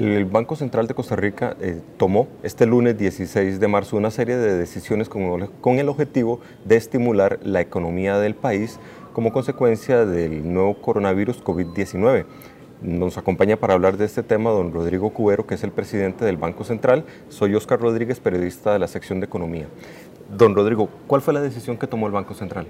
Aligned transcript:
El 0.00 0.24
Banco 0.24 0.56
Central 0.56 0.86
de 0.86 0.94
Costa 0.94 1.14
Rica 1.14 1.58
eh, 1.60 1.82
tomó 1.98 2.26
este 2.42 2.64
lunes 2.64 2.96
16 2.96 3.60
de 3.60 3.68
marzo 3.68 3.98
una 3.98 4.10
serie 4.10 4.38
de 4.38 4.56
decisiones 4.56 5.10
con, 5.10 5.48
con 5.60 5.78
el 5.78 5.90
objetivo 5.90 6.40
de 6.64 6.76
estimular 6.76 7.38
la 7.42 7.60
economía 7.60 8.18
del 8.18 8.34
país 8.34 8.80
como 9.12 9.30
consecuencia 9.30 10.06
del 10.06 10.50
nuevo 10.54 10.80
coronavirus 10.80 11.44
COVID-19. 11.44 12.24
Nos 12.80 13.18
acompaña 13.18 13.58
para 13.58 13.74
hablar 13.74 13.98
de 13.98 14.06
este 14.06 14.22
tema 14.22 14.48
don 14.48 14.72
Rodrigo 14.72 15.10
Cubero, 15.10 15.46
que 15.46 15.56
es 15.56 15.64
el 15.64 15.70
presidente 15.70 16.24
del 16.24 16.38
Banco 16.38 16.64
Central. 16.64 17.04
Soy 17.28 17.54
Oscar 17.54 17.78
Rodríguez, 17.78 18.20
periodista 18.20 18.72
de 18.72 18.78
la 18.78 18.88
sección 18.88 19.20
de 19.20 19.26
Economía. 19.26 19.66
Don 20.34 20.54
Rodrigo, 20.54 20.88
¿cuál 21.08 21.20
fue 21.20 21.34
la 21.34 21.42
decisión 21.42 21.76
que 21.76 21.86
tomó 21.86 22.06
el 22.06 22.14
Banco 22.14 22.32
Central? 22.32 22.66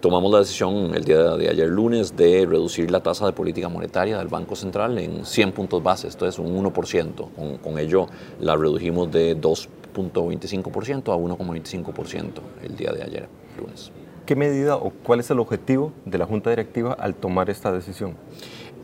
Tomamos 0.00 0.30
la 0.32 0.38
decisión 0.40 0.94
el 0.94 1.04
día 1.04 1.36
de 1.36 1.48
ayer 1.48 1.68
lunes 1.68 2.16
de 2.16 2.46
reducir 2.46 2.90
la 2.90 3.02
tasa 3.02 3.26
de 3.26 3.32
política 3.32 3.68
monetaria 3.68 4.18
del 4.18 4.28
Banco 4.28 4.56
Central 4.56 4.98
en 4.98 5.24
100 5.24 5.52
puntos 5.52 5.82
base, 5.82 6.08
esto 6.08 6.26
es 6.26 6.38
un 6.38 6.56
1%. 6.62 7.28
Con, 7.34 7.58
con 7.58 7.78
ello 7.78 8.06
la 8.40 8.56
redujimos 8.56 9.10
de 9.10 9.36
2.25% 9.40 11.12
a 11.12 11.16
1.25% 11.16 12.30
el 12.62 12.76
día 12.76 12.92
de 12.92 13.02
ayer 13.02 13.28
lunes. 13.58 13.90
¿Qué 14.26 14.34
medida 14.34 14.76
o 14.76 14.90
cuál 14.90 15.20
es 15.20 15.30
el 15.30 15.38
objetivo 15.38 15.92
de 16.04 16.18
la 16.18 16.26
Junta 16.26 16.50
Directiva 16.50 16.92
al 16.92 17.14
tomar 17.14 17.48
esta 17.48 17.70
decisión? 17.70 18.14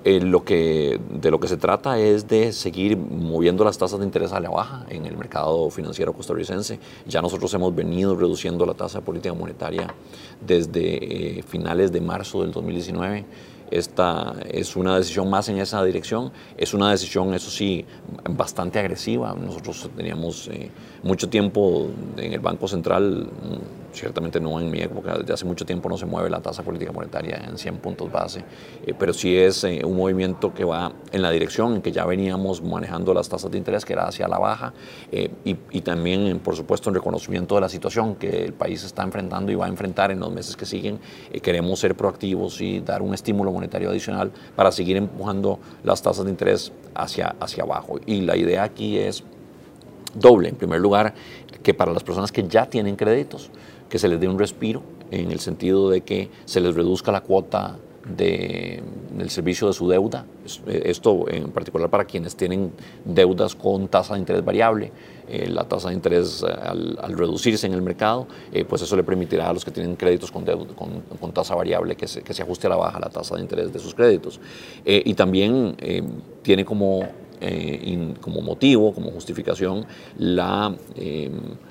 Eh, 0.04 0.20
lo 0.20 0.44
que, 0.44 1.00
de 1.10 1.30
lo 1.30 1.38
que 1.38 1.46
se 1.46 1.56
trata 1.56 1.98
es 1.98 2.26
de 2.26 2.52
seguir 2.52 2.96
moviendo 2.96 3.64
las 3.64 3.78
tasas 3.78 4.00
de 4.00 4.04
interés 4.04 4.32
a 4.32 4.40
la 4.40 4.50
baja 4.50 4.84
en 4.88 5.06
el 5.06 5.16
mercado 5.16 5.70
financiero 5.70 6.12
costarricense. 6.12 6.80
Ya 7.06 7.22
nosotros 7.22 7.54
hemos 7.54 7.72
venido 7.72 8.16
reduciendo 8.16 8.66
la 8.66 8.74
tasa 8.74 8.98
de 8.98 9.04
política 9.04 9.32
monetaria 9.32 9.94
desde 10.44 11.38
eh, 11.38 11.42
finales 11.44 11.92
de 11.92 12.00
marzo 12.00 12.42
del 12.42 12.50
2019 12.50 13.24
esta 13.72 14.34
es 14.50 14.76
una 14.76 14.98
decisión 14.98 15.30
más 15.30 15.48
en 15.48 15.58
esa 15.58 15.82
dirección. 15.82 16.30
Es 16.58 16.74
una 16.74 16.90
decisión, 16.90 17.32
eso 17.32 17.50
sí, 17.50 17.86
bastante 18.28 18.78
agresiva. 18.78 19.34
Nosotros 19.34 19.88
teníamos 19.96 20.48
eh, 20.48 20.70
mucho 21.02 21.30
tiempo 21.30 21.88
en 22.18 22.34
el 22.34 22.40
Banco 22.40 22.68
Central, 22.68 23.28
mm, 23.30 23.94
ciertamente 23.94 24.40
no 24.40 24.60
en 24.60 24.70
mi 24.70 24.80
época, 24.80 25.16
desde 25.18 25.32
hace 25.32 25.44
mucho 25.44 25.64
tiempo 25.64 25.88
no 25.88 25.96
se 25.96 26.06
mueve 26.06 26.28
la 26.30 26.40
tasa 26.40 26.62
política 26.62 26.92
monetaria 26.92 27.42
en 27.48 27.58
100 27.58 27.76
puntos 27.78 28.10
base, 28.10 28.44
eh, 28.86 28.94
pero 28.98 29.12
sí 29.12 29.36
es 29.36 29.64
eh, 29.64 29.82
un 29.84 29.96
movimiento 29.96 30.54
que 30.54 30.64
va 30.64 30.92
en 31.10 31.22
la 31.22 31.30
dirección 31.30 31.76
en 31.76 31.82
que 31.82 31.92
ya 31.92 32.04
veníamos 32.06 32.62
manejando 32.62 33.12
las 33.14 33.28
tasas 33.28 33.50
de 33.50 33.58
interés, 33.58 33.84
que 33.84 33.94
era 33.94 34.06
hacia 34.06 34.28
la 34.28 34.38
baja, 34.38 34.72
y, 35.10 35.56
y, 35.70 35.80
también, 35.82 36.40
por 36.40 36.56
supuesto, 36.56 36.90
en 36.90 36.94
reconocimiento 36.94 37.54
de 37.54 37.60
la 37.62 37.68
situación 37.68 38.14
que 38.16 38.44
el 38.44 38.52
país 38.52 38.84
está 38.84 39.02
enfrentando 39.02 39.52
y 39.52 39.54
va 39.54 39.66
a 39.66 39.68
enfrentar 39.68 40.10
en 40.10 40.20
los 40.20 40.32
meses 40.32 40.56
que 40.56 40.66
siguen. 40.66 40.98
queremos 41.42 41.78
ser 41.80 41.94
proactivos 41.94 42.60
y 42.60 42.80
dar 42.80 43.02
un 43.02 43.14
estímulo 43.14 43.52
monetario 43.52 43.61
adicional 43.90 44.32
para 44.56 44.72
seguir 44.72 44.96
empujando 44.96 45.58
las 45.84 46.02
tasas 46.02 46.24
de 46.24 46.30
interés 46.30 46.72
hacia, 46.94 47.34
hacia 47.40 47.64
abajo. 47.64 47.98
Y 48.06 48.22
la 48.22 48.36
idea 48.36 48.62
aquí 48.62 48.98
es 48.98 49.24
doble. 50.14 50.48
En 50.48 50.56
primer 50.56 50.80
lugar, 50.80 51.14
que 51.62 51.74
para 51.74 51.92
las 51.92 52.02
personas 52.02 52.32
que 52.32 52.46
ya 52.46 52.66
tienen 52.66 52.96
créditos, 52.96 53.50
que 53.88 53.98
se 53.98 54.08
les 54.08 54.20
dé 54.20 54.28
un 54.28 54.38
respiro 54.38 54.82
en 55.10 55.30
el 55.30 55.40
sentido 55.40 55.90
de 55.90 56.00
que 56.00 56.30
se 56.44 56.60
les 56.60 56.74
reduzca 56.74 57.12
la 57.12 57.20
cuota 57.20 57.76
de, 58.06 58.82
del 59.16 59.30
servicio 59.30 59.66
de 59.66 59.72
su 59.72 59.88
deuda. 59.88 60.26
Eh, 60.66 60.82
esto 60.86 61.28
en 61.28 61.50
particular 61.50 61.88
para 61.88 62.04
quienes 62.04 62.36
tienen 62.36 62.72
deudas 63.04 63.54
con 63.54 63.88
tasa 63.88 64.14
de 64.14 64.20
interés 64.20 64.44
variable. 64.44 64.92
Eh, 65.28 65.48
la 65.48 65.64
tasa 65.64 65.88
de 65.88 65.94
interés 65.94 66.44
eh, 66.46 66.52
al, 66.52 67.16
reducirse 67.16 67.66
en 67.66 67.74
el 67.74 67.82
mercado, 67.82 68.26
pues 68.68 68.82
eso 68.82 68.96
le 68.96 69.04
permitirá 69.04 69.48
a 69.48 69.52
los 69.52 69.64
que 69.64 69.70
tienen 69.70 69.96
créditos 69.96 70.30
con, 70.30 70.44
tasa 71.32 71.54
variable 71.54 71.96
que 71.96 72.08
se, 72.08 72.22
que 72.22 72.34
se, 72.34 72.42
ajuste 72.42 72.66
a 72.66 72.70
la 72.70 72.76
baja 72.76 72.98
la 72.98 73.08
tasa 73.08 73.36
de 73.36 73.42
interés 73.42 73.72
de 73.72 73.78
sus 73.78 73.94
créditos. 73.94 74.40
y 74.84 75.14
también 75.14 75.76
tiene 76.42 76.64
como 76.64 77.06
como 78.20 78.40
motivo, 78.40 78.94
como 78.94 79.10
justificación, 79.10 79.84
la 80.16 80.72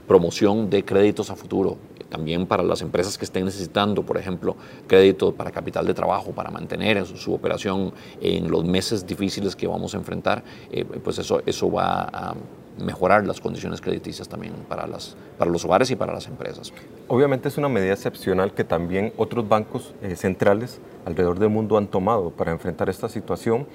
promoción 0.05 0.69
de 0.69 0.83
créditos 0.83 1.29
a 1.29 1.35
futuro 1.37 1.77
también 2.11 2.45
para 2.45 2.61
las 2.61 2.81
empresas 2.81 3.17
que 3.17 3.25
estén 3.25 3.45
necesitando, 3.45 4.03
por 4.03 4.17
ejemplo, 4.17 4.55
crédito 4.85 5.33
para 5.33 5.49
capital 5.49 5.87
de 5.87 5.93
trabajo, 5.93 6.31
para 6.33 6.51
mantener 6.51 7.03
su, 7.07 7.33
operación 7.33 7.93
en 8.21 8.51
los 8.51 8.65
meses 8.65 9.07
difíciles 9.07 9.55
que 9.55 9.65
vamos 9.65 9.95
a 9.95 9.97
enfrentar, 9.97 10.43
eh, 10.71 10.83
pues 10.83 11.17
eso, 11.17 11.41
eso 11.45 11.71
va 11.71 12.03
a 12.13 12.35
mejorar 12.77 13.25
las 13.25 13.39
condiciones 13.39 13.79
crediticias 13.81 14.27
también 14.27 14.53
para, 14.67 14.87
las, 14.87 15.15
para 15.37 15.49
los 15.49 15.63
hogares 15.65 15.89
y 15.91 15.95
para 15.95 16.13
las 16.13 16.27
empresas. 16.27 16.73
Obviamente 17.07 17.47
es 17.47 17.57
una 17.57 17.69
medida 17.69 17.93
excepcional 17.93 18.53
que 18.53 18.63
también 18.63 19.13
otros 19.17 19.47
bancos 19.47 19.93
eh, 20.01 20.15
centrales 20.15 20.79
alrededor 21.05 21.39
del 21.39 21.49
mundo 21.49 21.77
han 21.77 21.87
tomado 21.87 22.31
para 22.31 22.51
enfrentar 22.51 22.89
esta 22.89 23.09
situación 23.09 23.65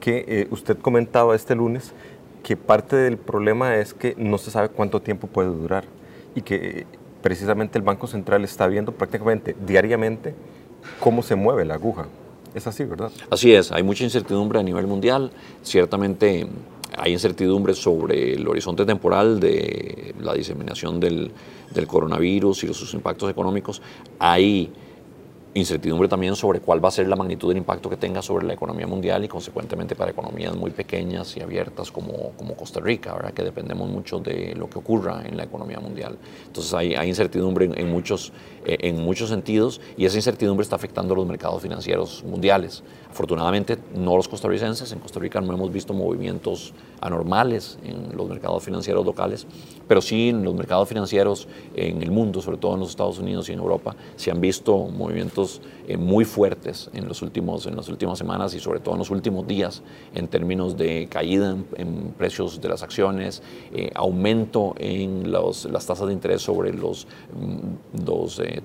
que 0.00 0.24
eh, 0.28 0.48
usted 0.50 0.78
comentaba 0.78 1.34
este 1.34 1.54
lunes 1.54 1.92
que 2.42 2.56
parte 2.56 2.96
del 2.96 3.16
problema 3.16 3.76
es 3.76 3.94
que 3.94 4.14
no 4.16 4.38
se 4.38 4.50
sabe 4.50 4.68
cuánto 4.68 5.00
tiempo 5.02 5.26
puede 5.26 5.48
durar 5.48 5.84
y 6.34 6.42
que 6.42 6.86
precisamente 7.22 7.78
el 7.78 7.84
Banco 7.84 8.06
Central 8.06 8.44
está 8.44 8.66
viendo 8.66 8.92
prácticamente 8.92 9.56
diariamente 9.66 10.34
cómo 11.00 11.22
se 11.22 11.34
mueve 11.34 11.64
la 11.64 11.74
aguja. 11.74 12.06
Es 12.54 12.66
así, 12.66 12.84
¿verdad? 12.84 13.10
Así 13.30 13.54
es, 13.54 13.72
hay 13.72 13.82
mucha 13.82 14.04
incertidumbre 14.04 14.58
a 14.58 14.62
nivel 14.62 14.86
mundial. 14.86 15.30
Ciertamente 15.62 16.46
hay 16.96 17.12
incertidumbre 17.12 17.74
sobre 17.74 18.34
el 18.34 18.48
horizonte 18.48 18.84
temporal 18.84 19.38
de 19.38 20.14
la 20.20 20.34
diseminación 20.34 20.98
del, 20.98 21.30
del 21.72 21.86
coronavirus 21.86 22.64
y 22.64 22.74
sus 22.74 22.94
impactos 22.94 23.30
económicos. 23.30 23.82
Hay 24.18 24.72
incertidumbre 25.58 26.08
también 26.08 26.36
sobre 26.36 26.60
cuál 26.60 26.84
va 26.84 26.88
a 26.88 26.92
ser 26.92 27.08
la 27.08 27.16
magnitud 27.16 27.48
del 27.48 27.58
impacto 27.58 27.90
que 27.90 27.96
tenga 27.96 28.22
sobre 28.22 28.46
la 28.46 28.54
economía 28.54 28.86
mundial 28.86 29.24
y 29.24 29.28
consecuentemente 29.28 29.94
para 29.94 30.10
economías 30.10 30.54
muy 30.56 30.70
pequeñas 30.70 31.36
y 31.36 31.40
abiertas 31.40 31.90
como, 31.90 32.32
como 32.36 32.56
Costa 32.56 32.80
Rica, 32.80 33.14
¿verdad? 33.14 33.32
que 33.32 33.42
dependemos 33.42 33.88
mucho 33.88 34.18
de 34.18 34.54
lo 34.54 34.68
que 34.68 34.78
ocurra 34.78 35.22
en 35.26 35.36
la 35.36 35.44
economía 35.44 35.80
mundial. 35.80 36.18
Entonces 36.46 36.72
hay, 36.74 36.94
incertidumbre 37.08 37.70
en, 37.74 37.90
muchos, 37.90 38.32
eh, 38.64 38.78
en 38.80 39.02
muchos 39.02 39.28
sentidos 39.28 39.80
y 39.96 40.04
esa 40.04 40.16
incertidumbre 40.16 40.62
está 40.62 40.76
afectando 40.76 41.14
a 41.14 41.16
los 41.16 41.26
mercados 41.26 41.62
financieros 41.62 42.24
mundiales. 42.24 42.82
Afortunadamente 43.18 43.76
no 43.96 44.16
los 44.16 44.28
costarricenses, 44.28 44.92
en 44.92 45.00
Costa 45.00 45.18
Rica 45.18 45.40
no 45.40 45.52
hemos 45.52 45.72
visto 45.72 45.92
movimientos 45.92 46.72
anormales 47.00 47.76
en 47.82 48.16
los 48.16 48.28
mercados 48.28 48.62
financieros 48.62 49.04
locales, 49.04 49.44
pero 49.88 50.00
sí 50.00 50.28
en 50.28 50.44
los 50.44 50.54
mercados 50.54 50.88
financieros 50.88 51.48
en 51.74 52.00
el 52.00 52.12
mundo, 52.12 52.40
sobre 52.40 52.58
todo 52.58 52.74
en 52.74 52.80
los 52.80 52.90
Estados 52.90 53.18
Unidos 53.18 53.48
y 53.48 53.54
en 53.54 53.58
Europa, 53.58 53.96
se 54.14 54.30
han 54.30 54.40
visto 54.40 54.78
movimientos 54.84 55.60
eh, 55.88 55.96
muy 55.96 56.24
fuertes 56.24 56.90
en, 56.94 57.08
los 57.08 57.20
últimos, 57.20 57.66
en 57.66 57.74
las 57.74 57.88
últimas 57.88 58.18
semanas 58.18 58.54
y 58.54 58.60
sobre 58.60 58.78
todo 58.78 58.94
en 58.94 59.00
los 59.00 59.10
últimos 59.10 59.48
días 59.48 59.82
en 60.14 60.28
términos 60.28 60.76
de 60.76 61.08
caída 61.10 61.56
en, 61.74 62.14
precios 62.16 62.60
de 62.60 62.68
las 62.68 62.84
acciones, 62.84 63.42
eh, 63.72 63.90
aumento 63.96 64.76
en 64.78 65.32
las 65.32 65.66
tasas 65.66 66.06
de 66.06 66.12
interés 66.12 66.40
sobre 66.42 66.72
los, 66.72 67.08
mm, 67.34 68.06
los 68.06 68.38
eh, 68.38 68.62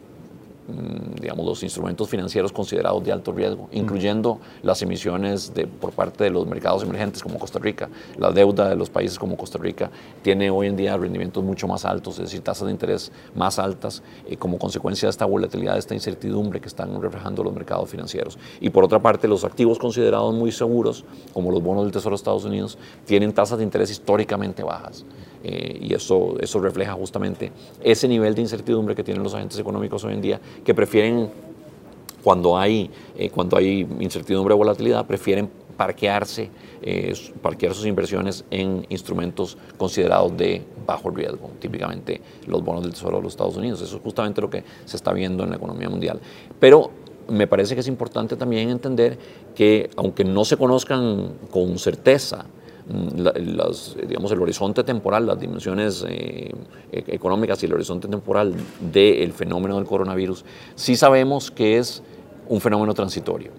digamos, 1.20 1.46
los 1.46 1.64
instrumentos 1.64 2.10
financieros 2.10 2.52
considerados 2.52 3.04
de 3.04 3.12
alto 3.12 3.32
riesgo, 3.32 3.68
incluyendo 3.72 4.40
las 4.62 4.82
emisiones 4.82 5.54
de, 5.54 5.68
por 5.68 5.92
parte 5.92 6.24
de 6.24 6.30
los 6.30 6.48
mercados 6.48 6.84
emergentes 6.84 7.22
como 7.22 7.38
Costa 7.38 7.60
Rica. 7.60 7.90
La 8.18 8.32
deuda 8.32 8.70
de 8.70 8.76
los 8.76 8.90
países 8.90 9.20
como 9.20 9.36
Costa 9.36 9.58
Rica 9.58 9.92
tiene 10.22 10.50
hoy 10.50 10.68
en 10.68 10.78
día 10.78 10.96
rendimientos 10.96 11.44
mucho 11.44 11.68
más 11.68 11.86
altos, 11.86 12.16
es 12.16 12.26
decir, 12.26 12.42
tasas 12.42 12.68
de 12.68 12.72
interés 12.72 13.12
más 13.36 13.60
altas, 13.60 14.04
eh, 14.28 14.38
como 14.38 14.58
consecuencia 14.58 15.08
de 15.08 15.12
esta 15.12 15.26
volatilidad, 15.26 15.74
de 15.74 15.80
esta 15.80 15.94
incertidumbre 15.94 16.62
que 16.62 16.68
están 16.68 17.02
reflejando 17.02 17.44
los 17.44 17.54
mercados 17.54 17.90
financieros. 17.90 18.38
Y 18.62 18.70
por 18.70 18.84
otra 18.84 19.00
parte, 19.00 19.28
los 19.28 19.44
activos 19.44 19.80
considerados 19.80 20.34
muy 20.34 20.52
seguros, 20.52 21.04
como 21.34 21.52
los 21.52 21.62
bonos 21.62 21.84
del 21.84 21.92
Tesoro 21.92 22.16
de 22.16 22.18
Estados 22.18 22.46
Unidos, 22.46 22.78
tienen 23.06 23.34
tasas 23.34 23.58
de 23.58 23.64
interés 23.64 23.92
históricamente 23.92 24.64
bajas. 24.64 25.06
Eh, 25.44 25.78
y 25.82 25.94
eso, 25.94 26.36
eso 26.40 26.60
refleja 26.60 26.94
justamente 26.94 27.52
ese 27.84 28.08
nivel 28.08 28.34
de 28.34 28.42
incertidumbre 28.42 28.96
que 28.96 29.04
tienen 29.04 29.24
los 29.24 29.34
agentes 29.34 29.60
económicos 29.60 30.04
hoy 30.06 30.14
en 30.14 30.22
día, 30.22 30.42
que 30.64 30.74
prefieren, 30.74 31.30
cuando 32.24 32.58
hay, 32.58 32.90
eh, 33.18 33.30
cuando 33.30 33.58
hay 33.58 33.86
incertidumbre 34.00 34.54
o 34.54 34.58
volatilidad, 34.58 35.06
prefieren 35.06 35.50
parquearse, 35.76 36.50
eh, 36.82 37.14
parquear 37.42 37.74
sus 37.74 37.86
inversiones 37.86 38.46
en 38.52 38.86
instrumentos 38.90 39.58
considerados 39.78 40.36
de 40.38 40.62
bajo 40.86 41.10
riesgo, 41.10 41.52
típicamente 41.60 42.22
los 42.48 42.64
bonos 42.64 42.84
del 42.84 42.94
Tesoro 42.94 43.18
de 43.18 43.24
los 43.24 43.34
Estados 43.34 43.58
Unidos. 43.58 43.82
Eso 43.82 43.98
es 43.98 44.02
justamente 44.02 44.40
lo 44.40 44.50
que 44.50 44.64
se 44.86 44.96
está 44.96 45.12
viendo 45.12 45.44
en 45.44 45.50
la 45.50 45.58
economía 45.58 45.90
mundial. 45.90 46.22
Pero 46.60 46.92
me 47.28 47.48
parece 47.48 47.74
que 47.74 47.82
es 47.82 47.88
importante 47.88 48.36
también 48.36 48.70
entender 48.70 49.18
que 49.56 49.90
aunque 49.96 50.24
no 50.24 50.46
se 50.46 50.58
conozcan 50.58 51.34
con 51.52 51.78
certeza 51.80 52.46
las, 52.88 53.96
digamos, 54.08 54.32
el 54.32 54.42
horizonte 54.42 54.84
temporal, 54.84 55.26
las 55.26 55.40
dimensiones 55.40 56.06
eh, 56.08 56.52
e-, 56.92 57.04
económicas 57.08 57.62
y 57.64 57.66
el 57.66 57.74
horizonte 57.74 58.08
temporal 58.08 58.54
del 58.92 59.32
fenómeno 59.32 59.78
del 59.78 59.86
coronavirus, 59.86 60.44
sí 60.76 60.96
sabemos 60.96 61.50
que 61.50 61.78
es 61.78 62.04
un 62.50 62.60
fenómeno 62.60 62.94
transitorio. 62.94 63.52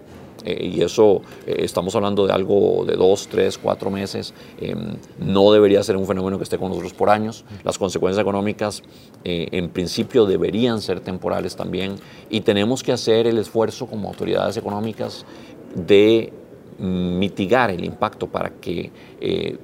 Eh, 0.43 0.73
y 0.75 0.81
eso 0.83 1.23
eh, 1.47 1.55
estamos 1.59 1.95
hablando 1.95 2.27
de 2.27 2.33
algo 2.33 2.85
de 2.85 2.95
dos, 2.95 3.27
tres, 3.27 3.57
cuatro 3.57 3.89
meses. 3.89 4.33
Em, 4.59 4.95
no 5.17 5.51
debería 5.51 5.81
ser 5.81 5.97
un 5.97 6.05
fenómeno 6.05 6.37
que 6.37 6.43
esté 6.43 6.59
con 6.59 6.69
nosotros 6.69 6.93
por 6.93 7.09
años. 7.09 7.45
Las 7.63 7.79
consecuencias 7.79 8.21
económicas 8.21 8.83
en 9.23 9.69
principio 9.69 10.27
deberían 10.27 10.81
ser 10.81 10.99
temporales 10.99 11.55
también 11.55 11.95
y 12.29 12.41
tenemos 12.41 12.83
que 12.83 12.91
hacer 12.91 13.25
el 13.25 13.39
esfuerzo 13.39 13.87
como 13.87 14.09
autoridades 14.09 14.55
económicas 14.55 15.25
de 15.73 16.31
mitigar 16.79 17.71
el 17.71 17.83
impacto 17.83 18.27
para 18.27 18.49
que 18.49 18.91
eh, 19.21 19.57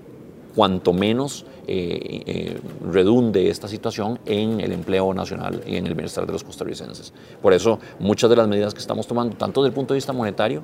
cuanto 0.55 0.93
menos 0.93 1.45
eh, 1.67 2.23
eh, 2.25 2.59
redunde 2.91 3.49
esta 3.49 3.67
situación 3.67 4.19
en 4.25 4.59
el 4.59 4.71
empleo 4.71 5.13
nacional 5.13 5.61
y 5.65 5.77
en 5.77 5.87
el 5.87 5.93
bienestar 5.93 6.25
de 6.25 6.33
los 6.33 6.43
costarricenses. 6.43 7.13
Por 7.41 7.53
eso, 7.53 7.79
muchas 7.99 8.29
de 8.29 8.35
las 8.35 8.47
medidas 8.47 8.73
que 8.73 8.79
estamos 8.79 9.07
tomando, 9.07 9.35
tanto 9.37 9.61
desde 9.61 9.69
el 9.69 9.75
punto 9.75 9.93
de 9.93 9.97
vista 9.97 10.11
monetario, 10.13 10.63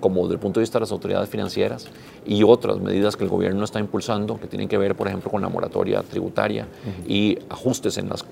como 0.00 0.22
desde 0.22 0.34
el 0.34 0.40
punto 0.40 0.58
de 0.58 0.64
vista 0.64 0.78
de 0.78 0.80
las 0.80 0.92
autoridades 0.92 1.28
financieras 1.28 1.86
y 2.26 2.42
otras 2.42 2.80
medidas 2.80 3.16
que 3.16 3.22
el 3.24 3.30
gobierno 3.30 3.64
está 3.64 3.78
impulsando, 3.78 4.38
que 4.38 4.48
tienen 4.48 4.68
que 4.68 4.76
ver, 4.76 4.96
por 4.96 5.06
ejemplo, 5.06 5.30
con 5.30 5.40
la 5.40 5.48
moratoria 5.48 6.02
tributaria 6.02 6.66
y 7.06 7.38
ajustes 7.48 7.96
en 7.98 8.08
las 8.08 8.24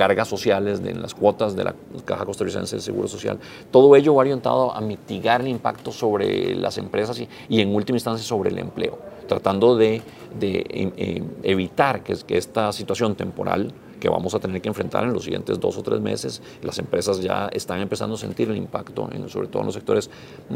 cargas 0.00 0.28
sociales, 0.28 0.80
en 0.82 1.02
las 1.02 1.14
cuotas 1.14 1.54
de 1.54 1.62
la 1.62 1.74
Caja 2.06 2.24
Costarricense 2.24 2.76
de 2.76 2.80
Seguro 2.80 3.06
Social. 3.06 3.38
Todo 3.70 3.94
ello 3.94 4.14
va 4.14 4.20
orientado 4.20 4.74
a 4.74 4.80
mitigar 4.80 5.42
el 5.42 5.48
impacto 5.48 5.92
sobre 5.92 6.54
las 6.54 6.78
empresas 6.78 7.20
y, 7.20 7.60
en 7.60 7.74
última 7.74 7.96
instancia 7.96 8.26
sobre 8.26 8.48
el 8.48 8.58
empleo, 8.58 8.98
tratando 9.28 9.76
de, 9.76 10.00
em, 10.40 10.90
em, 10.96 11.24
evitar 11.42 12.02
que, 12.02 12.14
que 12.26 12.38
esta 12.38 12.72
situación 12.72 13.14
temporal 13.14 13.74
que 14.00 14.08
vamos 14.08 14.34
a 14.34 14.38
tener 14.38 14.62
que 14.62 14.68
enfrentar 14.70 15.04
en 15.04 15.12
los 15.12 15.24
siguientes 15.24 15.60
dos 15.60 15.76
o 15.76 15.82
tres 15.82 16.00
meses. 16.00 16.40
Las 16.62 16.78
empresas 16.78 17.20
ya 17.20 17.50
están 17.52 17.80
empezando 17.80 18.14
a 18.14 18.18
sentir 18.18 18.48
el 18.48 18.56
impacto, 18.56 19.06
sobre 19.26 19.48
todo 19.48 19.60
en 19.60 19.66
los 19.66 19.74
sectores 19.74 20.08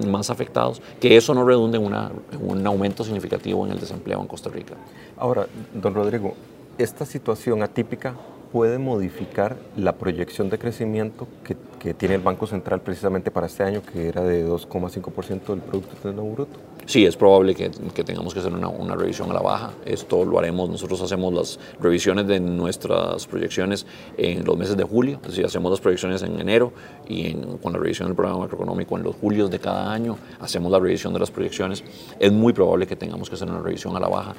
más 0.07 0.31
afectados, 0.31 0.81
que 0.99 1.19
eso 1.19 1.35
no 1.35 1.45
redunde 1.45 1.77
en, 1.77 1.85
en 1.85 2.51
un 2.51 2.67
aumento 2.67 3.05
significativo 3.05 3.67
en 3.67 3.73
el 3.73 3.79
desempleo 3.79 4.23
en 4.23 4.27
Costa 4.27 4.49
Rica. 4.49 4.75
Ahora, 5.19 5.47
don 5.75 5.93
Rodrigo, 5.95 6.33
esta 6.79 7.05
situación 7.05 7.63
atípica 7.63 8.15
puede 8.55 8.79
modificar 8.79 9.57
la 9.77 9.97
proyección 9.97 10.49
de 10.49 10.61
crecimiento 10.61 11.27
que, 11.43 11.57
tiene 11.93 12.15
el 12.15 12.23
Banco 12.23 12.47
Central 12.47 12.81
precisamente 12.81 13.31
para 13.31 13.47
este 13.47 13.63
año, 13.63 13.83
que 13.83 14.09
era 14.09 14.23
de 14.23 14.49
2,5% 14.49 15.45
del 15.49 15.61
Producto 15.61 15.91
Interno 15.97 16.25
Bruto? 16.25 16.59
Sí, 16.87 17.05
es 17.05 17.15
probable 17.15 17.55
que, 17.55 17.69
tengamos 17.69 18.33
que 18.33 18.41
hacer 18.41 18.53
una, 18.55 18.95
revisión 18.95 19.31
a 19.31 19.35
la 19.35 19.41
baja. 19.41 19.73
Esto 19.85 20.25
lo 20.25 20.39
haremos, 20.39 20.71
nosotros 20.71 21.03
hacemos 21.03 21.35
las 21.35 21.59
revisiones 21.81 22.27
de 22.27 22.41
nuestras 22.41 23.27
proyecciones 23.27 23.87
en 24.17 24.45
los 24.45 24.57
meses 24.57 24.79
de 24.79 24.85
julio, 24.85 25.19
es 25.23 25.29
decir, 25.29 25.45
hacemos 25.45 25.71
las 25.71 25.81
proyecciones 25.81 26.23
en 26.23 26.41
enero 26.41 26.73
y 27.07 27.35
con 27.63 27.75
la 27.75 27.79
revisión 27.79 28.09
del 28.09 28.17
programa 28.17 28.41
macroeconómico 28.41 28.97
en 28.97 29.03
los 29.03 29.17
julios 29.17 29.51
de 29.51 29.59
cada 29.59 29.93
año, 29.93 30.17
hacemos 30.41 30.73
la 30.73 30.79
revisión 30.79 31.13
de 31.13 31.21
las 31.21 31.31
proyecciones. 31.31 31.85
Es 32.19 32.33
muy 32.33 32.55
probable 32.55 32.87
que 32.87 32.97
tengamos 32.97 33.29
que 33.29 33.35
hacer 33.35 33.51
una 33.51 33.61
revisión 33.61 33.97
a 33.97 34.01
la 34.01 34.09
baja. 34.09 34.35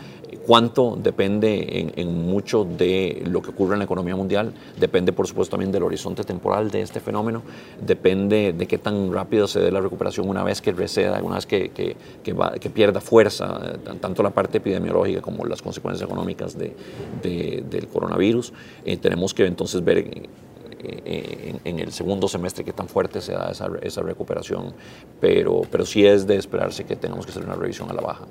¿Cuánto? 0.47 0.95
Depende 0.95 1.79
en, 1.79 1.93
en 1.95 2.27
mucho 2.27 2.63
de 2.63 3.23
lo 3.25 3.41
que 3.41 3.49
ocurre 3.49 3.73
en 3.73 3.79
la 3.79 3.85
economía 3.85 4.04
mundial, 4.13 4.53
depende 4.79 5.13
por 5.13 5.25
supuesto 5.25 5.51
también 5.51 5.71
del 5.71 5.83
horizonte 5.83 6.23
temporal 6.23 6.69
de 6.69 6.81
este 6.81 6.99
fenómeno, 6.99 7.41
depende 7.81 8.53
de 8.53 8.67
qué 8.67 8.77
tan 8.77 9.11
rápido 9.11 9.47
se 9.47 9.59
dé 9.59 9.71
la 9.71 9.81
recuperación 9.81 10.29
una 10.29 10.43
vez 10.43 10.61
que 10.61 10.71
receda, 10.71 11.21
una 11.23 11.35
vez 11.35 11.45
que, 11.45 11.69
que, 11.69 11.95
que, 12.23 12.69
pierda 12.69 13.01
fuerza, 13.01 13.61
eh, 13.63 13.97
tanto 13.99 14.21
la 14.21 14.31
parte 14.31 14.57
epidemiológica 14.57 15.21
como 15.21 15.45
las 15.45 15.61
consecuencias 15.61 16.05
económicas 16.05 16.57
de, 16.57 16.75
del 17.23 17.87
coronavirus. 17.87 18.53
Eh, 18.83 18.97
tenemos 18.97 19.33
que 19.33 19.45
entonces 19.45 19.83
ver 19.83 19.97
eh, 19.97 21.55
en, 21.63 21.79
el 21.79 21.91
segundo 21.91 22.27
semestre 22.27 22.63
qué 22.63 22.73
tan 22.73 22.87
fuerte 22.87 23.21
se 23.21 23.33
da 23.33 23.49
esa, 23.51 23.69
esa 23.81 24.01
recuperación, 24.01 24.73
pero, 25.19 25.61
pero 25.71 25.85
sí 25.85 26.05
es 26.05 26.27
de 26.27 26.35
esperarse 26.35 26.83
que 26.83 26.95
tengamos 26.95 27.25
que 27.25 27.31
hacer 27.31 27.43
una 27.43 27.55
revisión 27.55 27.89
a 27.89 27.93
la 27.93 28.01
baja. 28.01 28.25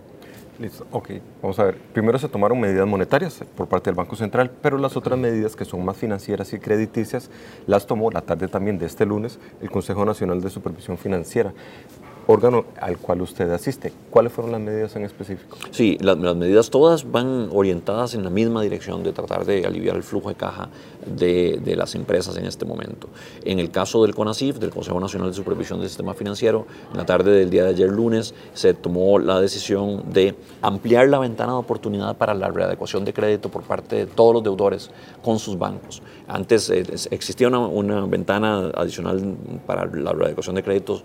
Listo, 0.58 0.86
ok. 0.92 1.10
Vamos 1.42 1.58
a 1.58 1.64
ver. 1.64 1.78
Primero 1.92 2.18
se 2.18 2.28
tomaron 2.28 2.60
medidas 2.60 2.86
monetarias 2.86 3.42
por 3.56 3.66
parte 3.66 3.90
del 3.90 3.96
Banco 3.96 4.14
Central, 4.14 4.52
pero 4.62 4.78
las 4.78 4.96
otras 4.96 5.18
medidas 5.18 5.56
que 5.56 5.64
son 5.64 5.84
más 5.84 5.96
financieras 5.96 6.52
y 6.52 6.58
crediticias 6.58 7.30
las 7.66 7.86
tomó 7.86 8.10
la 8.10 8.20
tarde 8.20 8.46
también 8.46 8.78
de 8.78 8.86
este 8.86 9.04
lunes 9.04 9.40
el 9.60 9.70
Consejo 9.70 10.04
Nacional 10.04 10.40
de 10.40 10.50
Supervisión 10.50 10.96
Financiera 10.96 11.52
órgano 12.26 12.64
al 12.80 12.98
cual 12.98 13.22
usted 13.22 13.50
asiste. 13.50 13.92
¿Cuáles 14.10 14.32
fueron 14.32 14.52
las 14.52 14.60
medidas 14.60 14.96
en 14.96 15.04
específico? 15.04 15.56
Sí, 15.70 15.98
las, 16.00 16.16
medidas 16.16 16.70
todas 16.70 17.10
van 17.10 17.48
orientadas 17.52 18.14
en 18.14 18.24
la 18.24 18.30
misma 18.30 18.62
dirección 18.62 19.02
de 19.02 19.12
tratar 19.12 19.44
de 19.44 19.66
aliviar 19.66 19.96
el 19.96 20.02
flujo 20.02 20.28
de 20.28 20.34
caja 20.34 20.68
de, 21.06 21.60
las 21.76 21.94
empresas 21.94 22.36
en 22.36 22.46
este 22.46 22.64
momento. 22.64 23.08
En 23.44 23.58
el 23.58 23.70
caso 23.70 24.02
del 24.02 24.14
CONACIF, 24.14 24.58
del 24.58 24.70
Consejo 24.70 25.00
Nacional 25.00 25.28
de 25.28 25.34
Supervisión 25.34 25.80
del 25.80 25.88
Sistema 25.88 26.14
Financiero, 26.14 26.66
en 26.92 26.96
la 26.96 27.04
tarde 27.04 27.32
del 27.32 27.50
día 27.50 27.64
de 27.64 27.70
ayer 27.70 27.90
lunes 27.90 28.34
se 28.52 28.74
tomó 28.74 29.18
la 29.18 29.40
decisión 29.40 30.04
de 30.12 30.34
ampliar 30.62 31.08
la 31.08 31.18
ventana 31.18 31.52
de 31.52 31.58
oportunidad 31.58 32.16
para 32.16 32.34
la 32.34 32.48
readecuación 32.48 33.04
de 33.04 33.12
crédito 33.12 33.48
por 33.48 33.62
parte 33.62 33.96
de 33.96 34.06
todos 34.06 34.34
los 34.34 34.44
deudores 34.44 34.90
con 35.22 35.38
sus 35.38 35.58
bancos. 35.58 36.02
Antes 36.28 36.70
eh, 36.70 36.84
existía 37.10 37.48
una, 37.48 37.58
una 37.58 38.06
ventana 38.06 38.70
adicional 38.74 39.36
para 39.66 39.86
la 39.86 40.12
readecuación 40.12 40.54
de 40.56 40.62
créditos 40.62 41.04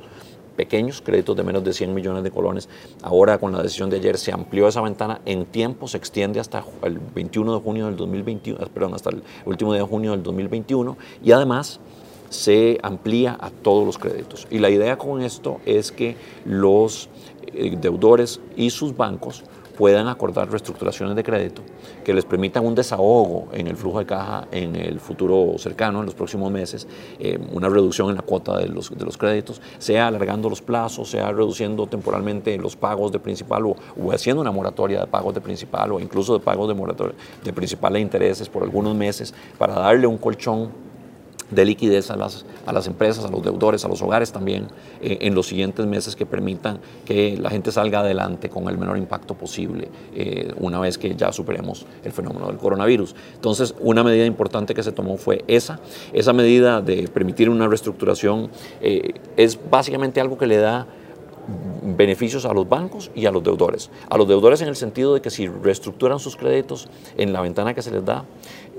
pequeños, 0.59 1.01
créditos 1.01 1.37
de 1.37 1.43
menos 1.43 1.63
de 1.63 1.71
100 1.71 1.93
millones 1.93 2.21
de 2.21 2.31
colones. 2.31 2.67
Ahora, 3.01 3.37
con 3.37 3.53
la 3.53 3.63
decisión 3.63 3.89
de 3.89 3.95
ayer, 3.95 4.17
se 4.17 4.33
amplió 4.33 4.67
esa 4.67 4.81
ventana 4.81 5.21
en 5.23 5.45
tiempo, 5.45 5.87
se 5.87 5.95
extiende 5.95 6.41
hasta 6.41 6.65
el 6.83 6.99
21 6.99 7.53
de 7.53 7.61
junio 7.61 7.85
del 7.85 7.95
2021, 7.95 8.67
perdón, 8.73 8.93
hasta 8.93 9.11
el 9.11 9.23
último 9.45 9.71
día 9.71 9.83
de 9.83 9.87
junio 9.87 10.11
del 10.11 10.21
2021 10.21 10.97
y 11.23 11.31
además 11.31 11.79
se 12.27 12.77
amplía 12.83 13.37
a 13.39 13.51
todos 13.51 13.85
los 13.85 13.97
créditos. 13.97 14.47
Y 14.51 14.59
la 14.59 14.69
idea 14.69 14.97
con 14.97 15.21
esto 15.21 15.61
es 15.65 15.93
que 15.93 16.17
los 16.43 17.07
eh, 17.53 17.77
deudores 17.79 18.41
y 18.57 18.69
sus 18.69 18.97
bancos 18.97 19.45
puedan 19.79 20.09
acordar 20.09 20.51
reestructuraciones 20.51 21.15
de 21.15 21.23
crédito 21.23 21.61
que 22.03 22.13
les 22.13 22.25
permitan 22.25 22.65
un 22.65 22.75
desahogo 22.75 23.47
en 23.53 23.65
el 23.65 23.77
flujo 23.77 23.99
de 23.99 24.05
caja 24.05 24.45
en 24.51 24.75
el 24.75 24.99
futuro 24.99 25.53
cercano, 25.57 26.01
en 26.01 26.05
los 26.05 26.15
próximos 26.15 26.51
meses, 26.51 26.85
eh, 27.17 27.39
una 27.53 27.69
reducción 27.69 28.09
en 28.09 28.17
la 28.17 28.21
cuota 28.21 28.57
de 28.57 28.67
los, 28.67 28.89
de 28.89 29.05
los 29.05 29.17
créditos, 29.17 29.61
sea 29.77 30.07
alargando 30.07 30.49
los 30.49 30.61
plazos, 30.61 31.09
sea 31.09 31.31
reduciendo 31.31 31.87
temporalmente 31.87 32.57
los 32.57 32.75
pagos 32.75 33.13
de 33.13 33.19
principal 33.19 33.67
o, 33.67 33.77
haciendo 34.11 34.41
una 34.41 34.51
moratoria 34.51 34.99
de 34.99 35.07
pagos 35.07 35.33
de 35.33 35.39
principal 35.39 35.93
o 35.93 36.01
incluso 36.01 36.33
de 36.37 36.43
pagos 36.43 36.67
de, 36.67 36.73
moratoria, 36.73 37.15
de 37.41 37.53
principal 37.53 37.95
e 37.95 38.01
intereses 38.01 38.49
por 38.49 38.63
algunos 38.63 38.93
meses 38.93 39.33
para 39.57 39.75
darle 39.75 40.07
un 40.07 40.17
colchón 40.17 40.88
de 41.51 41.65
liquidez 41.65 42.11
a 42.11 42.15
las, 42.15 42.45
a 42.65 42.73
las 42.73 42.87
empresas, 42.87 43.25
a 43.25 43.29
los 43.29 43.43
deudores, 43.43 43.85
a 43.85 43.87
los 43.87 44.01
hogares 44.01 44.31
también 44.31 44.67
eh, 45.01 45.19
en 45.21 45.35
los 45.35 45.47
siguientes 45.47 45.85
meses 45.85 46.15
que 46.15 46.25
permitan 46.25 46.79
que 47.05 47.37
la 47.37 47.49
gente 47.49 47.71
salga 47.71 47.99
adelante 47.99 48.49
con 48.49 48.67
el 48.69 48.77
menor 48.77 48.97
impacto 48.97 49.33
posible 49.33 49.89
eh, 50.15 50.53
una 50.57 50.79
vez 50.79 50.97
que 50.97 51.15
ya 51.15 51.31
superemos 51.31 51.85
el 52.03 52.11
fenómeno 52.11 52.47
del 52.47 52.57
coronavirus. 52.57 53.15
Entonces, 53.35 53.73
una 53.79 54.03
medida 54.03 54.25
importante 54.25 54.73
que 54.73 54.83
se 54.83 54.91
tomó 54.91 55.17
fue 55.17 55.43
esa. 55.47 55.79
Esa 56.13 56.33
medida 56.33 56.81
de 56.81 57.07
permitir 57.07 57.49
una 57.49 57.67
reestructuración 57.67 58.49
eh, 58.81 59.13
es 59.37 59.59
básicamente 59.69 60.21
algo 60.21 60.37
que 60.37 60.47
le 60.47 60.57
da 60.57 60.87
beneficios 61.95 62.45
a 62.45 62.53
los 62.53 62.67
bancos 62.67 63.11
y 63.15 63.25
a 63.25 63.31
los 63.31 63.43
deudores. 63.43 63.89
A 64.09 64.17
los 64.17 64.27
deudores 64.27 64.61
en 64.61 64.67
el 64.67 64.75
sentido 64.75 65.13
de 65.13 65.21
que 65.21 65.29
si 65.29 65.47
reestructuran 65.47 66.19
sus 66.19 66.35
créditos 66.35 66.87
en 67.17 67.33
la 67.33 67.41
ventana 67.41 67.73
que 67.73 67.81
se 67.81 67.91
les 67.91 68.03
da, 68.03 68.25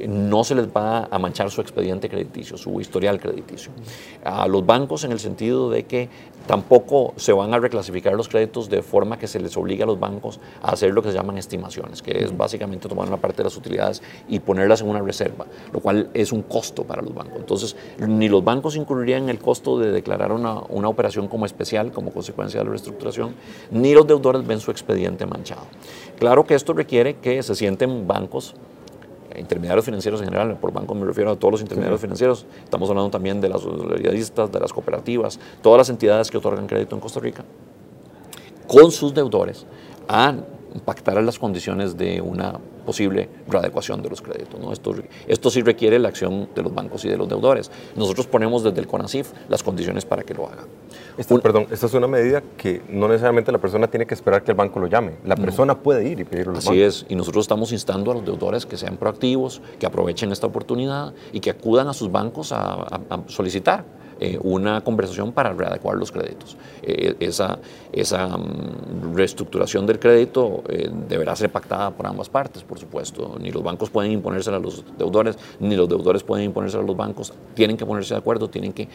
no 0.08 0.44
se 0.44 0.54
les 0.54 0.68
va 0.68 1.08
a 1.10 1.18
manchar 1.18 1.50
su 1.50 1.60
expediente 1.60 2.08
crediticio, 2.08 2.56
su 2.56 2.80
historial 2.80 3.20
crediticio. 3.20 3.70
A 4.24 4.46
los 4.48 4.64
bancos 4.64 5.04
en 5.04 5.12
el 5.12 5.20
sentido 5.20 5.70
de 5.70 5.84
que 5.84 6.08
tampoco 6.46 7.12
se 7.16 7.32
van 7.32 7.52
a 7.54 7.58
reclasificar 7.58 8.14
los 8.14 8.28
créditos 8.28 8.68
de 8.70 8.82
forma 8.82 9.18
que 9.18 9.28
se 9.28 9.40
les 9.40 9.56
obligue 9.56 9.82
a 9.82 9.86
los 9.86 10.00
bancos 10.00 10.40
a 10.62 10.72
hacer 10.72 10.92
lo 10.92 11.02
que 11.02 11.10
se 11.10 11.14
llaman 11.16 11.38
estimaciones, 11.38 12.02
que 12.02 12.24
es 12.24 12.36
básicamente 12.36 12.88
tomar 12.88 13.06
una 13.08 13.18
parte 13.18 13.38
de 13.38 13.44
las 13.44 13.56
utilidades 13.56 14.02
y 14.28 14.40
ponerlas 14.40 14.80
en 14.80 14.88
una 14.88 15.00
reserva, 15.00 15.46
lo 15.72 15.80
cual 15.80 16.10
es 16.14 16.32
un 16.32 16.42
costo 16.42 16.84
para 16.84 17.02
los 17.02 17.14
bancos. 17.14 17.38
Entonces, 17.38 17.76
ni 17.98 18.28
los 18.28 18.42
bancos 18.42 18.76
incurrirían 18.76 19.24
en 19.24 19.28
el 19.28 19.38
costo 19.38 19.78
de 19.78 19.92
declarar 19.92 20.32
una, 20.32 20.60
una 20.68 20.88
operación 20.88 21.28
como 21.28 21.46
especial, 21.46 21.92
como 21.92 22.10
consecuencia 22.10 22.60
de 22.60 22.64
la 22.64 22.70
reestructuración, 22.70 22.99
ni 23.70 23.94
los 23.94 24.06
deudores 24.06 24.46
ven 24.46 24.60
su 24.60 24.70
expediente 24.70 25.26
manchado. 25.26 25.62
Claro 26.18 26.44
que 26.44 26.54
esto 26.54 26.72
requiere 26.72 27.16
que 27.16 27.42
se 27.42 27.54
sienten 27.54 28.06
bancos 28.06 28.54
intermediarios 29.36 29.84
financieros 29.84 30.20
en 30.20 30.26
general, 30.26 30.56
por 30.58 30.72
banco 30.72 30.94
me 30.94 31.06
refiero 31.06 31.30
a 31.30 31.36
todos 31.36 31.52
los 31.52 31.60
intermediarios 31.60 32.00
financieros, 32.00 32.46
estamos 32.64 32.88
hablando 32.90 33.10
también 33.10 33.40
de 33.40 33.48
las 33.48 33.62
solidaristas, 33.62 34.50
de 34.50 34.60
las 34.60 34.72
cooperativas, 34.72 35.38
todas 35.62 35.78
las 35.78 35.90
entidades 35.90 36.30
que 36.30 36.38
otorgan 36.38 36.66
crédito 36.66 36.94
en 36.94 37.00
Costa 37.00 37.20
Rica, 37.20 37.44
con 38.66 38.90
sus 38.90 39.14
deudores 39.14 39.66
a 40.08 40.34
pactar 40.84 41.22
las 41.22 41.38
condiciones 41.38 41.96
de 41.96 42.20
una 42.20 42.58
posible 42.86 43.28
readecuación 43.48 44.02
de 44.02 44.10
los 44.10 44.22
créditos. 44.22 44.58
¿no? 44.58 44.72
Esto, 44.72 44.94
esto 45.26 45.50
sí 45.50 45.62
requiere 45.62 45.98
la 45.98 46.08
acción 46.08 46.48
de 46.54 46.62
los 46.62 46.74
bancos 46.74 47.04
y 47.04 47.08
de 47.08 47.16
los 47.16 47.28
deudores. 47.28 47.70
Nosotros 47.96 48.26
ponemos 48.26 48.62
desde 48.62 48.80
el 48.80 48.86
CONACIF 48.86 49.32
las 49.48 49.62
condiciones 49.62 50.04
para 50.04 50.22
que 50.22 50.34
lo 50.34 50.46
hagan. 50.46 50.66
Esta, 51.18 51.38
perdón, 51.38 51.66
esta 51.70 51.86
es 51.86 51.94
una 51.94 52.06
medida 52.06 52.42
que 52.56 52.82
no 52.88 53.06
necesariamente 53.08 53.52
la 53.52 53.58
persona 53.58 53.86
tiene 53.88 54.06
que 54.06 54.14
esperar 54.14 54.42
que 54.42 54.52
el 54.52 54.56
banco 54.56 54.80
lo 54.80 54.86
llame. 54.86 55.16
La 55.24 55.36
persona 55.36 55.78
puede 55.78 56.08
ir 56.08 56.20
y 56.20 56.24
pedirlo. 56.24 56.56
Así 56.56 56.80
es, 56.80 57.06
y 57.08 57.14
nosotros 57.14 57.44
estamos 57.44 57.72
instando 57.72 58.10
a 58.10 58.14
los 58.14 58.24
deudores 58.24 58.66
que 58.66 58.76
sean 58.76 58.96
proactivos, 58.96 59.60
que 59.78 59.86
aprovechen 59.86 60.32
esta 60.32 60.46
oportunidad 60.46 61.12
y 61.32 61.40
que 61.40 61.50
acudan 61.50 61.88
a 61.88 61.92
sus 61.92 62.10
bancos 62.10 62.52
a 62.52 62.86
solicitar 63.26 63.99
eh, 64.20 64.38
una 64.42 64.82
conversación 64.82 65.32
para 65.32 65.52
readecuar 65.52 65.96
los 65.96 66.12
créditos. 66.12 66.56
Eh, 66.82 67.16
esa 67.20 67.58
esa 67.92 68.28
mm, 68.28 69.14
reestructuración 69.14 69.84
del 69.86 69.98
crédito 69.98 70.62
deberá 71.08 71.34
ser 71.34 71.50
pactada 71.50 71.90
por 71.90 72.06
ambas 72.06 72.28
partes, 72.28 72.62
por 72.62 72.78
supuesto. 72.78 73.36
Ni 73.40 73.50
los 73.50 73.62
bancos 73.62 73.90
pueden 73.90 74.12
imponerse 74.12 74.50
a 74.50 74.58
los 74.58 74.84
deudores, 74.96 75.36
ni 75.58 75.74
los 75.74 75.88
deudores 75.88 76.22
pueden 76.22 76.44
imponerse 76.44 76.78
a 76.78 76.82
los 76.82 76.96
bancos. 76.96 77.32
Tienen 77.54 77.76
que 77.76 77.84
ponerse 77.84 78.14
de 78.14 78.18
acuerdo, 78.18 78.48
tienen 78.48 78.72
que, 78.72 78.88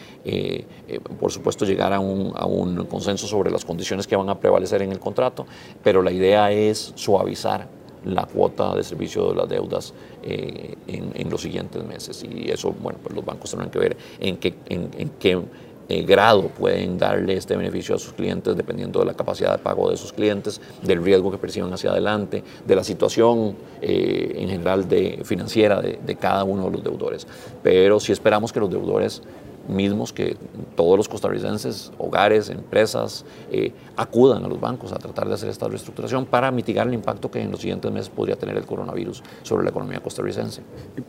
por 1.20 1.30
supuesto, 1.30 1.66
llegar 1.66 1.92
a 1.92 2.00
un, 2.00 2.32
a 2.34 2.46
un 2.46 2.86
consenso 2.86 3.26
sobre 3.26 3.50
las 3.50 3.66
condiciones 3.66 4.06
que 4.06 4.16
van 4.16 4.30
a 4.30 4.38
prevalecer 4.38 4.80
en 4.80 4.92
el 4.92 4.98
contrato, 4.98 5.46
pero 5.84 6.00
la 6.02 6.10
idea 6.10 6.50
es 6.50 6.92
suavizar 6.94 7.68
la 8.06 8.24
cuota 8.26 8.74
de 8.74 8.84
servicio 8.84 9.30
de 9.30 9.34
las 9.34 9.48
deudas 9.48 9.92
eh, 10.22 10.74
en, 10.86 11.30
los 11.30 11.40
siguientes 11.40 11.84
meses. 11.84 12.24
Y 12.24 12.50
eso, 12.50 12.72
bueno, 12.80 12.98
pues 13.02 13.14
los 13.14 13.24
bancos 13.24 13.50
tendrán 13.50 13.70
que 13.70 13.78
ver 13.78 13.96
en 14.20 14.36
qué, 14.36 14.54
en, 14.68 15.10
qué 15.18 15.40
eh, 15.88 16.02
grado 16.02 16.48
pueden 16.48 16.98
darle 16.98 17.36
este 17.36 17.56
beneficio 17.56 17.96
a 17.96 17.98
sus 17.98 18.12
clientes 18.12 18.56
dependiendo 18.56 19.00
de 19.00 19.06
la 19.06 19.14
capacidad 19.14 19.52
de 19.52 19.58
pago 19.58 19.90
de 19.90 19.96
sus 19.96 20.12
clientes, 20.12 20.60
del 20.82 21.02
riesgo 21.02 21.30
que 21.30 21.38
perciban 21.38 21.72
hacia 21.72 21.90
adelante, 21.90 22.42
de 22.64 22.76
la 22.76 22.84
situación 22.84 23.56
eh, 23.82 24.34
en 24.36 24.48
general 24.48 24.86
financiera 25.24 25.80
de, 25.80 26.16
cada 26.16 26.44
uno 26.44 26.66
de 26.66 26.70
los 26.70 26.84
deudores. 26.84 27.26
Pero 27.62 27.98
si 28.00 28.12
esperamos 28.12 28.52
que 28.52 28.60
los 28.60 28.70
deudores 28.70 29.22
mismos 29.68 30.12
que 30.12 30.36
todos 30.74 30.96
los 30.96 31.08
costarricenses, 31.08 31.92
hogares, 31.98 32.50
empresas, 32.50 33.24
eh, 33.50 33.72
acudan 33.96 34.44
a 34.44 34.48
los 34.48 34.60
bancos 34.60 34.92
a 34.92 34.98
tratar 34.98 35.28
de 35.28 35.34
hacer 35.34 35.48
esta 35.48 35.68
reestructuración 35.68 36.26
para 36.26 36.50
mitigar 36.50 36.86
el 36.86 36.94
impacto 36.94 37.30
que 37.30 37.40
en 37.40 37.50
los 37.50 37.60
siguientes 37.60 37.90
meses 37.90 38.08
podría 38.08 38.36
tener 38.36 38.56
el 38.56 38.66
coronavirus 38.66 39.22
sobre 39.42 39.64
la 39.64 39.70
economía 39.70 40.00
costarricense. 40.00 40.62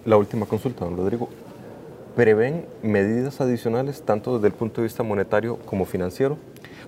La 0.05 0.17
última 0.17 0.45
consulta, 0.45 0.85
don 0.85 0.97
Rodrigo. 0.97 1.29
¿Prevén 2.15 2.65
medidas 2.81 3.41
adicionales 3.41 4.01
tanto 4.01 4.35
desde 4.35 4.47
el 4.47 4.53
punto 4.53 4.81
de 4.81 4.87
vista 4.87 5.03
monetario 5.03 5.57
como 5.65 5.85
financiero? 5.85 6.37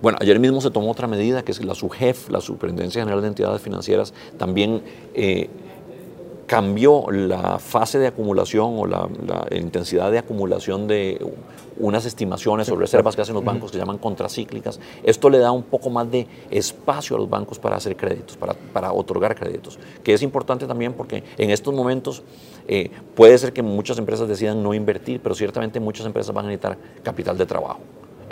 Bueno, 0.02 0.18
ayer 0.20 0.40
mismo 0.40 0.60
se 0.60 0.70
tomó 0.70 0.90
otra 0.90 1.06
medida 1.06 1.42
que 1.42 1.52
es 1.52 1.64
la 1.64 1.74
SUGEF, 1.74 2.30
la 2.30 2.40
Superintendencia 2.40 3.02
General 3.02 3.20
de 3.20 3.28
Entidades 3.28 3.60
Financieras, 3.60 4.14
también 4.38 4.82
eh, 5.14 5.48
cambió 6.50 7.04
la 7.12 7.60
fase 7.60 8.00
de 8.00 8.08
acumulación 8.08 8.74
o 8.76 8.84
la, 8.84 9.08
intensidad 9.52 10.10
de 10.10 10.18
acumulación 10.18 10.88
de 10.88 11.24
unas 11.78 12.04
estimaciones 12.06 12.68
o 12.70 12.74
reservas 12.74 13.14
que 13.14 13.22
hacen 13.22 13.36
los 13.36 13.44
bancos 13.44 13.70
que 13.70 13.76
se 13.76 13.78
llaman 13.78 13.98
contracíclicas. 13.98 14.80
Esto 15.04 15.30
le 15.30 15.38
da 15.38 15.52
un 15.52 15.62
poco 15.62 15.90
más 15.90 16.10
de 16.10 16.26
espacio 16.50 17.14
a 17.14 17.20
los 17.20 17.30
bancos 17.30 17.60
para 17.60 17.76
hacer 17.76 17.94
créditos, 17.94 18.36
para, 18.36 18.54
para 18.54 18.92
otorgar 18.92 19.36
créditos, 19.36 19.78
que 20.02 20.12
es 20.12 20.22
importante 20.22 20.66
también 20.66 20.92
porque 20.94 21.22
en 21.38 21.50
estos 21.50 21.72
momentos 21.72 22.24
eh, 22.66 22.90
puede 23.14 23.38
ser 23.38 23.52
que 23.52 23.62
muchas 23.62 23.96
empresas 23.98 24.26
decidan 24.26 24.60
no 24.60 24.74
invertir, 24.74 25.20
pero 25.22 25.36
ciertamente 25.36 25.78
muchas 25.78 26.04
empresas 26.04 26.34
van 26.34 26.46
a 26.46 26.48
necesitar 26.48 26.76
capital 27.04 27.38
de 27.38 27.46
trabajo. 27.46 27.78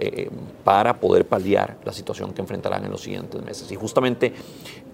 Eh, 0.00 0.30
para 0.62 1.00
poder 1.00 1.26
paliar 1.26 1.78
la 1.84 1.92
situación 1.92 2.32
que 2.32 2.40
enfrentarán 2.42 2.84
en 2.84 2.90
los 2.90 3.00
siguientes 3.00 3.42
meses. 3.42 3.72
Y 3.72 3.74
justamente 3.74 4.32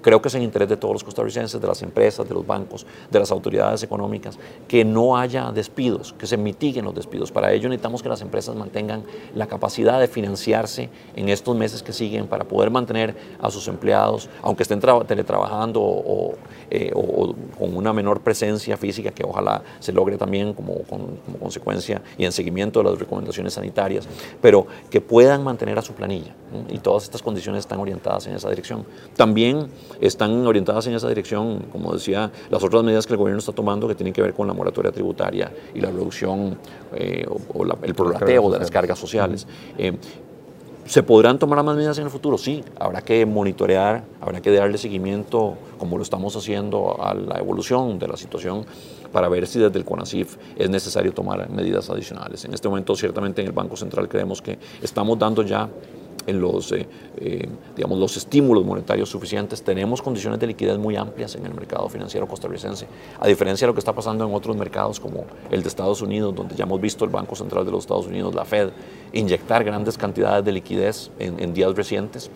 creo 0.00 0.22
que 0.22 0.28
es 0.28 0.34
en 0.34 0.42
interés 0.42 0.68
de 0.68 0.76
todos 0.76 0.92
los 0.92 1.02
costarricenses, 1.02 1.60
de 1.60 1.66
las 1.66 1.82
empresas, 1.82 2.28
de 2.28 2.34
los 2.34 2.46
bancos, 2.46 2.86
de 3.10 3.18
las 3.18 3.30
autoridades 3.30 3.82
económicas, 3.82 4.38
que 4.68 4.84
no 4.84 5.16
haya 5.16 5.50
despidos, 5.50 6.12
que 6.12 6.26
se 6.26 6.36
mitiguen 6.36 6.84
los 6.84 6.94
despidos. 6.94 7.32
Para 7.32 7.52
ello 7.52 7.68
necesitamos 7.68 8.02
que 8.02 8.08
las 8.08 8.20
empresas 8.20 8.54
mantengan 8.54 9.02
la 9.34 9.46
capacidad 9.46 9.98
de 9.98 10.06
financiarse 10.06 10.90
en 11.16 11.28
estos 11.28 11.56
meses 11.56 11.82
que 11.82 11.92
siguen 11.92 12.26
para 12.26 12.44
poder 12.44 12.70
mantener 12.70 13.16
a 13.40 13.50
sus 13.50 13.66
empleados, 13.66 14.28
aunque 14.42 14.62
estén 14.62 14.80
teletrabajando 14.80 15.80
o, 15.82 16.34
eh, 16.70 16.92
con 16.92 17.76
una 17.76 17.92
menor 17.92 18.20
presencia 18.20 18.76
física, 18.76 19.10
que 19.10 19.24
ojalá 19.24 19.62
se 19.80 19.92
logre 19.92 20.18
también 20.18 20.52
como, 20.54 20.82
como 20.82 21.08
consecuencia 21.40 22.02
y 22.18 22.24
en 22.24 22.32
seguimiento 22.32 22.82
de 22.82 22.90
las 22.90 22.98
recomendaciones 22.98 23.54
sanitarias, 23.54 24.06
pero 24.40 24.66
que 24.94 25.00
puedan 25.00 25.42
mantener 25.42 25.76
a 25.76 25.82
su 25.82 25.92
planilla. 25.92 26.36
Y 26.68 26.78
todas 26.78 27.02
estas 27.02 27.20
condiciones 27.20 27.58
están 27.58 27.80
orientadas 27.80 28.28
en 28.28 28.36
esa 28.36 28.48
dirección. 28.48 28.86
También 29.16 29.66
están 30.00 30.46
orientadas 30.46 30.86
en 30.86 30.94
esa 30.94 31.08
dirección, 31.08 31.64
como 31.72 31.92
decía, 31.92 32.30
las 32.48 32.62
otras 32.62 32.84
medidas 32.84 33.04
que 33.04 33.14
el 33.14 33.16
gobierno 33.16 33.40
está 33.40 33.50
tomando 33.50 33.88
que 33.88 33.96
tienen 33.96 34.12
que 34.12 34.22
ver 34.22 34.34
con 34.34 34.46
la 34.46 34.52
moratoria 34.52 34.92
tributaria 34.92 35.52
y 35.74 35.80
la 35.80 35.90
reducción 35.90 36.56
eh, 36.92 37.26
o, 37.26 37.64
el 37.82 37.94
prorrateo 37.96 38.52
de 38.52 38.60
las 38.60 38.70
cargas 38.70 38.96
sociales. 38.96 39.48
Eh, 39.78 39.94
¿Se 40.86 41.02
podrán 41.02 41.38
tomar 41.38 41.62
más 41.62 41.76
medidas 41.76 41.96
en 41.96 42.04
el 42.04 42.10
futuro? 42.10 42.36
Sí, 42.36 42.62
habrá 42.78 43.00
que 43.00 43.24
monitorear, 43.24 44.04
habrá 44.20 44.42
que 44.42 44.52
darle 44.52 44.76
seguimiento, 44.76 45.54
como 45.78 45.96
lo 45.96 46.02
estamos 46.02 46.36
haciendo, 46.36 47.02
a 47.02 47.14
la 47.14 47.38
evolución 47.38 47.98
de 47.98 48.06
la 48.06 48.18
situación 48.18 48.66
para 49.10 49.28
ver 49.28 49.46
si 49.46 49.58
desde 49.58 49.78
el 49.78 49.84
CONACIF 49.86 50.36
es 50.56 50.68
necesario 50.68 51.12
tomar 51.14 51.48
medidas 51.48 51.88
adicionales. 51.88 52.44
En 52.44 52.52
este 52.52 52.68
momento, 52.68 52.94
ciertamente, 52.96 53.40
en 53.40 53.46
el 53.46 53.54
Banco 53.54 53.76
Central 53.76 54.08
creemos 54.08 54.42
que 54.42 54.58
estamos 54.82 55.18
dando 55.18 55.42
ya 55.42 55.70
en 56.26 56.40
los, 56.40 56.72
eh, 56.72 56.86
eh, 57.16 57.48
digamos, 57.76 57.98
los 57.98 58.16
estímulos 58.16 58.64
monetarios 58.64 59.08
suficientes. 59.08 59.62
Tenemos 59.62 60.02
condiciones 60.02 60.40
de 60.40 60.46
liquidez 60.46 60.78
muy 60.78 60.96
amplias 60.96 61.34
en 61.34 61.46
el 61.46 61.54
mercado 61.54 61.88
financiero 61.88 62.26
costarricense, 62.26 62.86
a 63.20 63.26
diferencia 63.26 63.66
de 63.66 63.70
lo 63.70 63.74
que 63.74 63.80
está 63.80 63.92
pasando 63.92 64.26
en 64.26 64.34
otros 64.34 64.56
mercados 64.56 65.00
como 65.00 65.24
el 65.50 65.62
de 65.62 65.68
Estados 65.68 66.02
Unidos, 66.02 66.34
donde 66.34 66.54
ya 66.54 66.64
hemos 66.64 66.80
visto 66.80 67.04
el 67.04 67.10
Banco 67.10 67.34
Central 67.34 67.64
de 67.64 67.70
los 67.70 67.80
Estados 67.84 68.06
Unidos, 68.06 68.34
la 68.34 68.44
Fed, 68.44 68.70
inyectar 69.12 69.64
grandes 69.64 69.98
cantidades 69.98 70.44
de 70.44 70.52
liquidez 70.52 71.10
en, 71.18 71.40
en 71.40 71.54
días 71.54 71.74
recientes 71.74 72.30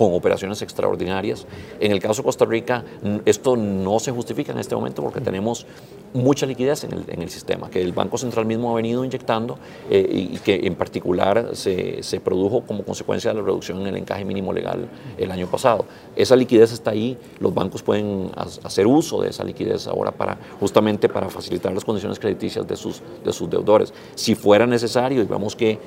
con 0.00 0.14
operaciones 0.14 0.62
extraordinarias. 0.62 1.46
En 1.78 1.92
el 1.92 2.00
caso 2.00 2.22
de 2.22 2.24
Costa 2.24 2.46
Rica, 2.46 2.82
esto 3.26 3.54
no 3.54 3.98
se 3.98 4.10
justifica 4.10 4.50
en 4.50 4.58
este 4.58 4.74
momento 4.74 5.02
porque 5.02 5.20
tenemos 5.20 5.66
mucha 6.14 6.46
liquidez 6.46 6.84
en 6.84 7.22
el, 7.22 7.28
sistema, 7.28 7.68
que 7.68 7.82
el 7.82 7.92
Banco 7.92 8.16
Central 8.16 8.46
mismo 8.46 8.72
ha 8.72 8.74
venido 8.74 9.04
inyectando 9.04 9.58
eh, 9.90 10.08
y, 10.10 10.38
que 10.38 10.66
en 10.66 10.74
particular 10.74 11.50
se, 11.52 12.00
produjo 12.24 12.62
como 12.62 12.82
consecuencia 12.82 13.30
de 13.30 13.40
la 13.40 13.42
reducción 13.42 13.82
en 13.82 13.88
el 13.88 13.96
encaje 13.98 14.24
mínimo 14.24 14.54
legal 14.54 14.88
el 15.18 15.30
año 15.30 15.48
pasado. 15.48 15.84
Esa 16.16 16.34
liquidez 16.34 16.72
está 16.72 16.92
ahí, 16.92 17.18
los 17.38 17.52
bancos 17.52 17.82
pueden 17.82 18.30
hacer 18.64 18.86
uso 18.86 19.20
de 19.20 19.28
esa 19.28 19.44
liquidez 19.44 19.86
ahora 19.86 20.12
para 20.12 20.38
justamente 20.58 21.10
para 21.10 21.28
facilitar 21.28 21.74
las 21.74 21.84
condiciones 21.84 22.18
crediticias 22.18 22.66
de 22.66 22.76
sus, 22.76 23.02
de 23.22 23.34
sus 23.34 23.50
deudores. 23.50 23.92
Si 24.14 24.34
fuera 24.34 24.66
necesario 24.66 25.20
y 25.20 25.26
vemos 25.26 25.58
eh, 25.60 25.78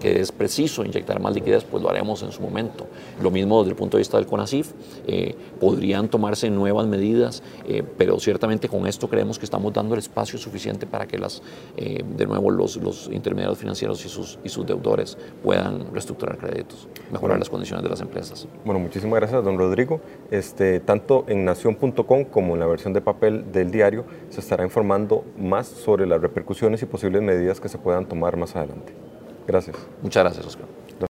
que 0.00 0.20
es 0.20 0.32
preciso 0.32 0.84
inyectar 0.84 1.20
más 1.20 1.34
liquidez, 1.34 1.64
pues 1.64 1.82
lo 1.82 1.90
haremos 1.90 2.22
en 2.22 2.32
su 2.32 2.40
momento. 2.40 2.77
Lo 3.22 3.30
mismo 3.30 3.58
desde 3.60 3.70
el 3.70 3.76
punto 3.76 3.96
de 3.96 4.00
vista 4.00 4.16
del 4.16 4.26
CONACIF, 4.26 4.72
eh, 5.06 5.34
podrían 5.60 6.08
tomarse 6.08 6.50
nuevas 6.50 6.86
medidas, 6.86 7.42
eh, 7.66 7.82
pero 7.96 8.18
ciertamente 8.20 8.68
con 8.68 8.86
esto 8.86 9.08
creemos 9.08 9.38
que 9.38 9.44
estamos 9.44 9.72
dando 9.72 9.94
el 9.94 10.00
espacio 10.00 10.38
suficiente 10.38 10.86
para 10.86 11.06
que 11.06 11.18
las, 11.18 11.42
eh, 11.76 12.04
de 12.16 12.26
nuevo 12.26 12.50
los, 12.50 12.76
los, 12.76 13.08
intermediarios 13.12 13.58
financieros 13.58 14.04
y 14.04 14.08
sus, 14.08 14.38
y 14.44 14.48
sus 14.48 14.66
deudores 14.66 15.16
puedan 15.42 15.92
reestructurar 15.92 16.38
créditos, 16.38 16.88
mejorar 17.10 17.38
las 17.38 17.48
condiciones 17.48 17.82
de 17.82 17.90
las 17.90 18.00
empresas. 18.00 18.46
Bueno, 18.64 18.80
muchísimas 18.80 19.18
gracias, 19.18 19.42
don 19.44 19.58
Rodrigo. 19.58 20.00
Este, 20.30 20.80
tanto 20.80 21.24
en 21.28 21.44
nación.com 21.44 22.24
como 22.24 22.54
en 22.54 22.60
la 22.60 22.66
versión 22.66 22.92
de 22.92 23.00
papel 23.00 23.50
del 23.52 23.70
diario 23.70 24.04
se 24.30 24.40
estará 24.40 24.64
informando 24.64 25.24
más 25.38 25.66
sobre 25.66 26.06
las 26.06 26.20
repercusiones 26.20 26.82
y 26.82 26.86
posibles 26.86 27.22
medidas 27.22 27.60
que 27.60 27.68
se 27.68 27.78
puedan 27.78 28.06
tomar 28.06 28.36
más 28.36 28.54
adelante. 28.56 28.92
Gracias. 29.46 29.76
Muchas 30.02 30.22
gracias, 30.22 30.46
Oscar. 30.46 30.87